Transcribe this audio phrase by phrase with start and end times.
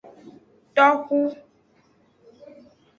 [0.75, 1.19] Toxu.